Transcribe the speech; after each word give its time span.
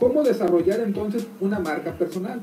¿Cómo 0.00 0.22
desarrollar 0.22 0.80
entonces 0.80 1.26
una 1.40 1.58
marca 1.58 1.92
personal? 1.92 2.40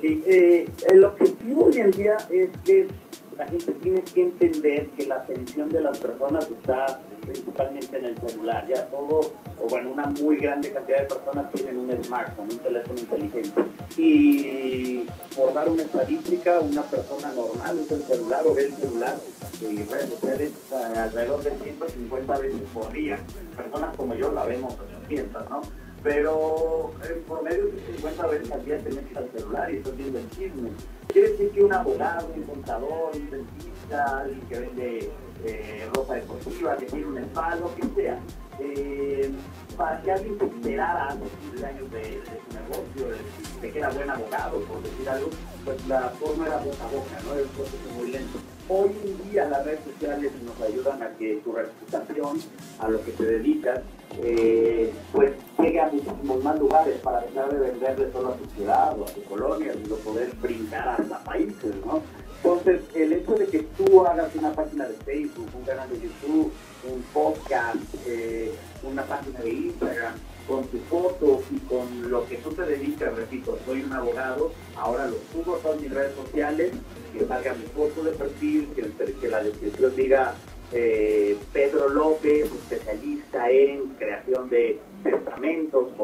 Sí, 0.00 0.24
eh, 0.26 0.66
el 0.90 1.04
objetivo 1.04 1.66
hoy 1.66 1.76
en 1.76 1.90
día 1.90 2.16
es 2.30 2.48
que 2.64 2.88
la 3.36 3.46
gente 3.46 3.72
tiene 3.72 4.02
que 4.02 4.22
entender 4.22 4.88
que 4.96 5.06
la 5.06 5.16
atención 5.16 5.68
de 5.68 5.82
las 5.82 5.98
personas 5.98 6.48
está 6.50 7.00
principalmente 7.20 7.98
en 7.98 8.06
el 8.06 8.18
celular. 8.18 8.66
Ya 8.66 8.86
todo, 8.86 9.20
o 9.60 9.68
bueno, 9.68 9.90
una 9.92 10.06
muy 10.06 10.38
grande 10.38 10.72
cantidad 10.72 11.00
de 11.00 11.04
personas 11.04 11.52
tienen 11.52 11.76
un 11.76 12.02
smartphone, 12.02 12.48
un 12.50 12.58
teléfono 12.58 12.98
inteligente. 12.98 13.62
Y 13.98 15.04
por 15.36 15.52
dar 15.52 15.68
una 15.68 15.82
estadística, 15.82 16.60
una 16.60 16.82
persona 16.82 17.30
normal 17.34 17.78
usa 17.78 17.98
el 17.98 18.02
celular 18.04 18.42
o 18.46 18.54
ve 18.54 18.64
el 18.64 18.72
celular 18.72 19.16
y 19.60 19.82
redes 19.82 20.08
sociales 20.08 20.50
eh, 20.72 20.98
alrededor 20.98 21.42
de 21.42 21.50
150 21.50 22.38
veces 22.38 22.60
por 22.72 22.90
día. 22.90 23.18
Personas 23.54 23.94
como 23.96 24.14
yo 24.14 24.32
la 24.32 24.44
vemos 24.46 24.74
800, 25.04 25.50
¿no? 25.50 25.60
Pero 26.02 26.90
en 27.08 27.22
promedio 27.22 27.70
50 27.94 28.26
veces 28.26 28.50
al 28.50 28.64
día 28.64 28.78
te 28.78 28.90
metes 28.90 29.16
al 29.16 29.30
celular 29.30 29.72
y 29.72 29.76
estás 29.76 29.96
viendo 29.96 30.18
el 30.18 30.30
chisme. 30.30 30.70
Quiere 31.08 31.30
decir 31.30 31.50
que 31.50 31.62
un 31.62 31.72
abogado, 31.72 32.28
un 32.34 32.42
contador, 32.42 33.10
un 33.14 33.30
dentista, 33.30 34.20
alguien 34.20 34.40
que 34.48 34.58
vende 34.58 35.10
eh, 35.44 35.88
ropa 35.94 36.14
deportiva, 36.14 36.76
que 36.76 36.86
tiene 36.86 37.06
un 37.06 37.18
spa, 37.18 37.56
lo 37.56 37.74
que 37.74 37.82
sea, 37.94 38.18
eh, 38.58 39.30
para 39.76 40.00
que 40.02 40.12
alguien 40.12 40.38
se 40.38 40.44
enterara 40.44 41.08
a 41.08 41.14
los 41.14 41.28
15 41.50 41.66
años 41.66 41.90
de, 41.90 41.98
de, 41.98 42.22
su 42.24 42.54
negocio, 42.54 43.24
de, 43.60 43.70
que 43.70 43.78
era 43.78 43.90
buen 43.90 44.10
abogado, 44.10 44.60
por 44.60 44.82
decir 44.82 45.08
algo, 45.08 45.30
pues 45.64 45.86
la 45.88 46.10
forma 46.10 46.46
era 46.46 46.58
boca 46.58 46.84
a 46.84 46.88
boca, 46.88 47.20
¿no? 47.26 47.34
El 47.34 47.46
proceso 47.46 47.90
muy 47.96 48.10
lento. 48.10 48.38
Hoy 48.68 48.90
en 49.04 49.30
día 49.30 49.48
las 49.48 49.64
redes 49.64 49.80
sociales 49.84 50.32
nos 50.44 50.60
ayudan 50.60 51.02
a 51.02 51.08
que 51.16 51.40
tu 51.44 51.52
reputación, 51.52 52.40
a 52.78 52.88
lo 52.88 53.04
que 53.04 53.12
te 53.12 53.24
dedicas, 53.24 53.80
eh, 54.22 54.92
pues 55.12 55.32
llegue 55.62 55.80
a 55.80 55.88
muchísimos 55.88 56.42
más 56.42 56.58
lugares 56.58 56.98
para 56.98 57.20
dejar 57.20 57.50
de 57.52 57.70
venderle 57.70 58.12
solo 58.12 58.30
a 58.30 58.36
tu 58.36 58.44
ciudad 58.56 58.98
o 58.98 59.04
a 59.04 59.06
tu 59.06 59.22
colonia, 59.24 59.72
sino 59.72 59.94
poder 59.96 60.30
brincar 60.40 60.88
hasta 60.88 61.24
países, 61.24 61.74
¿no? 61.86 62.02
Entonces, 62.36 62.80
el 62.94 63.12
hecho 63.12 63.34
de 63.34 63.46
que 63.46 63.60
tú 63.76 64.04
hagas 64.04 64.34
una 64.34 64.52
página 64.52 64.88
de 64.88 64.94
Facebook, 65.04 65.48
un 65.56 65.64
canal 65.64 65.88
de 65.90 66.00
YouTube, 66.00 66.52
un 66.92 67.02
podcast, 67.14 67.76
eh, 68.04 68.52
una 68.82 69.04
página 69.04 69.38
de 69.40 69.50
Instagram, 69.50 70.14
con 70.48 70.66
tu 70.66 70.78
foto 70.90 71.40
y 71.52 71.58
con 71.60 72.10
lo 72.10 72.26
que 72.26 72.38
tú 72.38 72.50
te 72.50 72.62
dedicas, 72.62 73.14
repito, 73.14 73.56
soy 73.64 73.82
un 73.82 73.92
abogado, 73.92 74.52
ahora 74.76 75.06
lo 75.06 75.16
subo 75.32 75.54
a 75.54 75.58
todas 75.60 75.80
mis 75.80 75.92
redes 75.92 76.16
sociales, 76.16 76.72
que 77.12 77.24
salga 77.26 77.54
mi 77.54 77.66
foto 77.66 78.02
de 78.02 78.10
perfil, 78.10 78.68
que, 78.74 79.28
la 79.28 79.42
descripción 79.44 79.94
diga 79.94 80.34
eh, 80.72 81.36
Pedro 81.52 81.88
López, 81.90 82.50
especialista 82.50 83.50
en 83.50 83.88
creación 83.90 84.50
de 84.50 84.80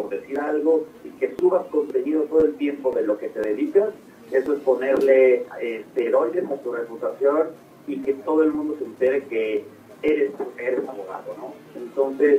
decir 0.08 0.38
algo, 0.38 0.86
y 1.04 1.10
que 1.10 1.34
subas 1.38 1.66
contenido 1.66 2.22
todo 2.22 2.44
el 2.44 2.54
tiempo 2.54 2.90
de 2.92 3.02
lo 3.02 3.18
que 3.18 3.28
te 3.28 3.40
dedicas, 3.40 3.90
eso 4.30 4.52
es 4.52 4.60
ponerle 4.60 5.46
esteroides 5.60 6.50
a 6.50 6.56
tu 6.56 6.72
reputación 6.72 7.48
y 7.86 7.98
que 8.02 8.14
todo 8.14 8.42
el 8.42 8.52
mundo 8.52 8.76
se 8.78 8.84
entere 8.84 9.24
que 9.24 9.64
eres, 10.02 10.32
eres 10.58 10.86
abogado, 10.86 11.34
¿no? 11.38 11.54
Entonces, 11.74 12.38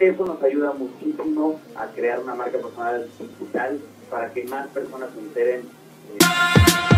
eso 0.00 0.26
nos 0.26 0.42
ayuda 0.42 0.72
muchísimo 0.72 1.60
a 1.76 1.86
crear 1.88 2.20
una 2.20 2.34
marca 2.34 2.58
personal 2.58 3.08
digital 3.18 3.80
para 4.10 4.32
que 4.32 4.44
más 4.44 4.66
personas 4.68 5.10
se 5.12 5.20
enteren. 5.20 5.60
Eh, 5.60 6.97